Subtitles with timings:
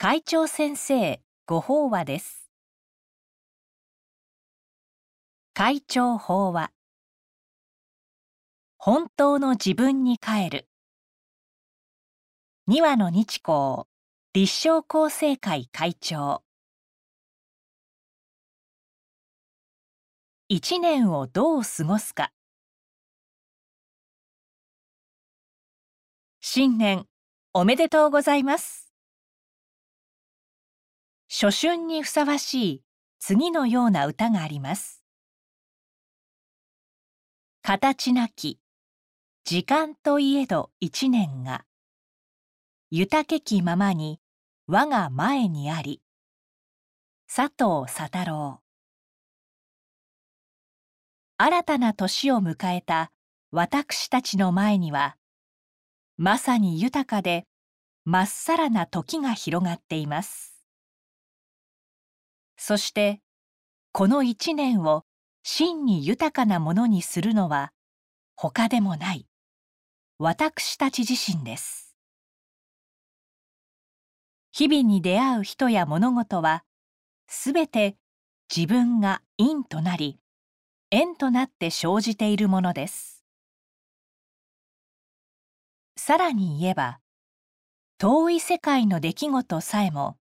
[0.00, 2.48] 会長先生ご法話です。
[5.54, 6.70] 会長法話。
[8.76, 10.68] 本当の自分に帰る。
[12.68, 13.86] 二話の日光
[14.34, 16.44] 立正厚生会会長。
[20.46, 22.30] 一年をどう過ごすか。
[26.38, 27.08] 新年
[27.52, 28.87] おめでとうございます。
[31.30, 32.82] 初春にふさわしい
[33.18, 35.04] 次のような歌があります。
[37.60, 38.58] 形なき
[39.44, 41.66] 時間といえど一年が
[42.90, 44.20] 豊けきままに
[44.66, 46.00] 我が前にあり
[47.26, 48.62] 佐藤佐太郎。
[51.36, 53.12] 新たな年を迎えた
[53.50, 55.18] 私たちの前には
[56.16, 57.46] まさに豊かで
[58.06, 60.57] まっさらな時が広がっています。
[62.58, 63.20] そして
[63.92, 65.04] この一年を
[65.44, 67.72] 真に豊かなものにするのは
[68.36, 69.26] 他でもない。
[70.18, 71.96] 私たち自身です。
[74.50, 76.64] 日々に出会う人や物事は
[77.28, 77.96] すべて
[78.54, 80.18] 自分が因となり
[80.90, 83.24] 縁となって生じているものです。
[85.96, 86.98] さらに言えば
[87.98, 90.16] 遠い世界の出来事さえも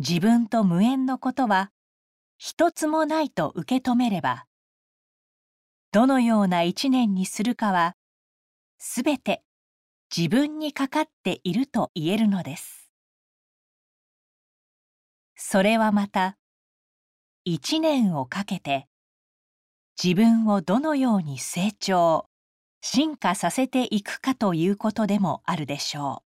[0.00, 1.72] 自分と無縁のことは
[2.36, 4.46] 一つもないと受け止めれば
[5.90, 7.96] どのような一年にするかは
[8.78, 9.42] すべて
[10.16, 12.90] 自分にかかっていると言えるのです。
[15.34, 16.38] それはまた
[17.44, 18.86] 一年をかけて
[20.02, 22.26] 自分をどのように成長
[22.82, 26.22] 進化させていくかということでもあるでしょ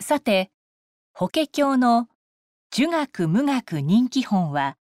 [0.00, 0.02] う。
[0.02, 0.50] さて
[1.18, 2.08] 法華経の
[2.70, 4.76] 儒学無学人気本は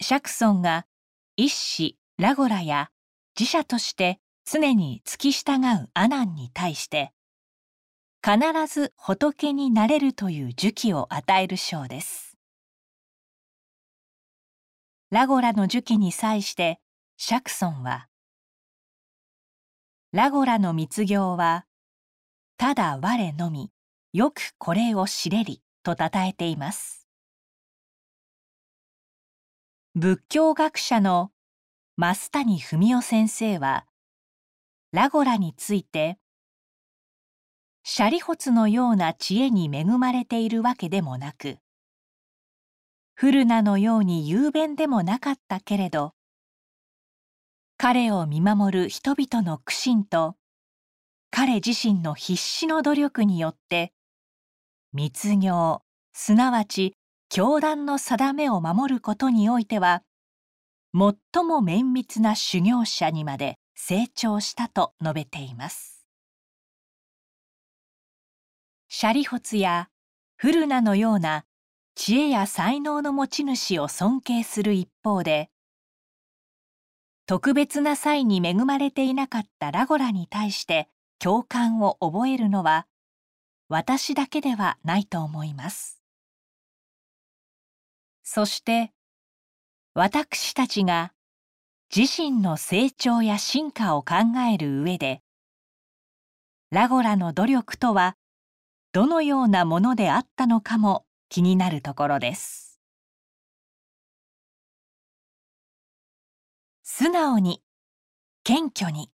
[0.00, 0.86] 釈尊が
[1.36, 2.88] 一子ラゴラや
[3.38, 4.20] 自社として
[4.50, 7.12] 常に付き従う阿難に対して
[8.24, 8.38] 必
[8.72, 12.38] ず仏になれるという呪記を与える章です。
[15.10, 16.80] ラゴラの呪記に際して
[17.18, 18.08] 釈尊は
[20.12, 21.66] 「ラゴラの密行は
[22.56, 23.73] ただ我のみ
[24.14, 27.08] よくこれを知れり」と称えています。
[29.96, 31.32] 仏教学者の
[31.98, 33.88] 増谷文夫先生は
[34.92, 36.20] ラゴラについて
[37.82, 41.58] シャリホツのような知恵に恵まれているわけでもなく
[43.14, 46.14] フルナのように雄弁でもなかったけれど
[47.78, 50.36] 彼を見守る人々の苦心と
[51.32, 53.92] 彼自身の必死の努力によって
[54.94, 55.82] 密行
[56.12, 56.94] すなわち
[57.28, 60.04] 教団の定めを守ることにおいては
[60.94, 66.06] 最も綿密な修行者にまで成長したと述べています。
[68.86, 69.88] シャリホツや
[70.36, 71.44] フルナのような
[71.96, 75.50] 知恵や才能の持ち主を尊敬する一方で
[77.26, 80.88] 特別な際に恵まれていなかったラゴラに対して
[81.18, 82.86] 共感を覚えるのは
[83.68, 86.02] 私だけではないと思います。
[88.22, 88.92] そして
[89.94, 91.12] 私たちが
[91.94, 94.14] 自身の成長や進化を考
[94.52, 95.22] える上で
[96.70, 98.16] ラゴラの努力とは
[98.92, 102.80] どのようなものであったのかも気になるところです。
[106.82, 107.62] 素直に
[108.44, 109.10] 謙虚に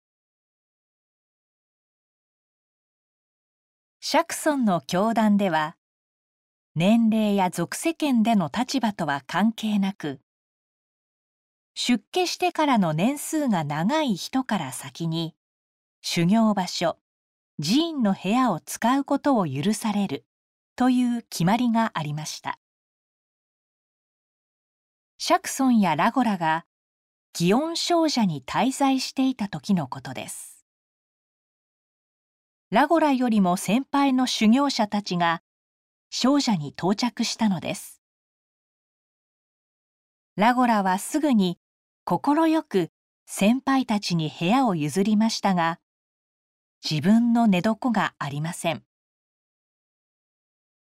[4.10, 5.76] 釈尊の教団では
[6.76, 10.22] 年齢や俗世間での立場とは関係なく
[11.76, 15.36] 出家してからの年数が長い人から先に
[16.02, 16.96] 修行場所
[17.62, 20.24] 寺院の部屋を使うことを許される
[20.78, 22.60] という決まりがありました。
[25.18, 26.64] 釈尊やラゴラが
[27.36, 30.57] 祇園少女に滞在していた時のことです。
[32.70, 35.42] ラゴラよりも先輩の修行者たちが
[36.10, 38.02] 少女に到着したのです。
[40.36, 41.58] ラゴラはすぐに
[42.04, 42.90] 快く
[43.26, 45.80] 先輩たちに部屋を譲りましたが
[46.84, 48.84] 自分の寝床がありません。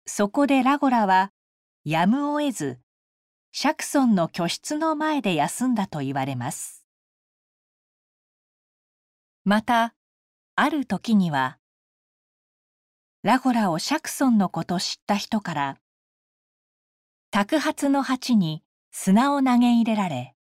[0.06, 1.31] そこでラゴラは
[1.84, 2.78] やむを得ず
[3.52, 6.87] 釈尊の居室の前で休んだと言われます。
[9.44, 9.94] また
[10.55, 11.58] ある時には
[13.26, 15.78] ラゴラをシャクソンのこと知った人から
[17.32, 18.62] 托発の鉢に
[18.93, 20.37] 砂を投げ入れられ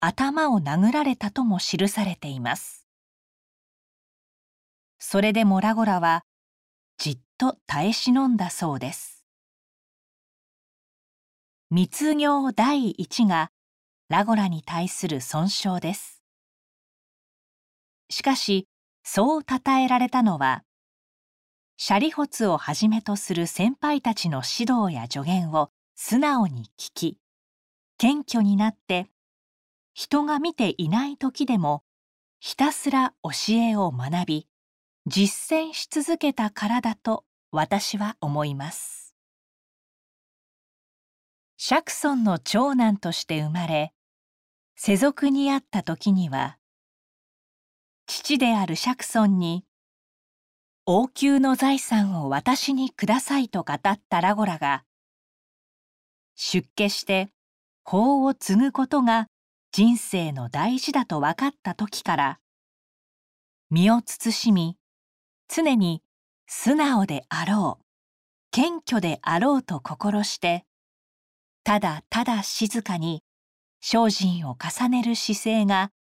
[0.00, 2.88] 頭を殴られたとも記されています。
[4.98, 6.24] それでもラゴラは
[6.98, 9.24] じっと耐え忍んだそうです。
[11.70, 13.52] 密行第一が
[14.08, 16.20] ラゴラに対する損傷です。
[18.10, 18.66] しかし
[19.04, 20.64] そう称えられたのは
[21.84, 27.18] シャリホツをはじめとする先輩たちの指導や助言を素直に聞き
[27.98, 29.08] 謙虚になって
[29.92, 31.82] 人が見ていない時でも
[32.38, 34.46] ひたすら教えを学び
[35.08, 39.16] 実践し続けたからだと私は思います。
[41.56, 43.92] シャクソンの長男として生まれ
[44.76, 46.58] 世俗にあった時には
[48.06, 49.64] 父であるシャクソンに
[50.84, 54.82] 王宮の財産を私にくださいと語ったラゴラが
[56.34, 57.28] 出家して
[57.84, 59.28] 法を継ぐことが
[59.70, 62.38] 人生の大事だと分かった時から
[63.70, 64.76] 身を慎み
[65.48, 66.02] 常に
[66.48, 67.84] 素直であろう
[68.50, 70.64] 謙虚であろうと心して
[71.62, 73.22] ただただ静かに
[73.80, 75.92] 精進を重ねる姿勢が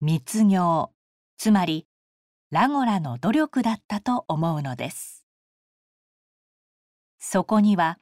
[0.00, 0.92] 密行
[1.38, 1.88] つまり
[2.52, 5.24] ラゴラの努力だったと思うのです。
[7.18, 7.98] そこには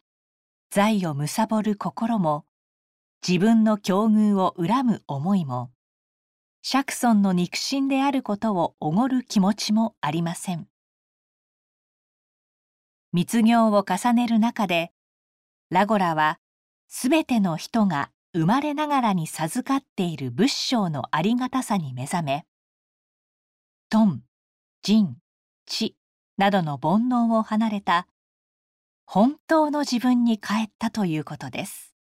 [0.71, 2.45] 財を貪る心も
[3.25, 5.71] 自分の境遇を恨む思いも
[6.63, 10.67] シャクソンの肉親であることをおごる気持ちもありません。
[13.13, 14.91] 密行を重ねる中で
[15.71, 16.41] ラゴラは
[16.89, 22.47] すべての人が生まれながらに授かっている仏性のありがたさに目覚め
[23.91, 24.23] トン、
[24.83, 25.17] ジン、
[25.67, 25.95] チ
[26.39, 28.07] などの煩悩を離れた
[29.05, 31.95] 本当の自分に帰ったということです。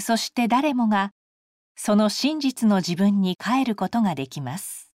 [0.00, 1.12] そして誰もが
[1.76, 4.90] その真実の自分に帰ることができます。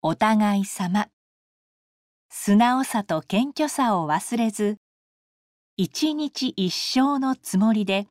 [0.00, 1.08] お互い様
[2.30, 4.76] 素直さと謙虚さを忘れず
[5.76, 8.06] 一日一生のつもりで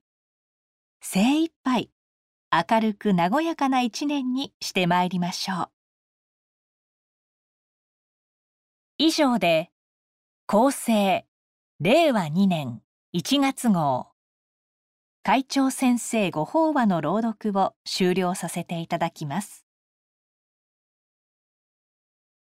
[1.02, 1.92] 精一杯
[2.56, 5.70] 明るく和やかな一年にしてまいりましょう。
[9.00, 9.72] 以上で
[10.46, 11.26] 厚生
[11.80, 12.84] 令和2年
[13.16, 14.10] 1月号。
[15.24, 19.66] 会長先生ご法話の朗読を終了させていただきます。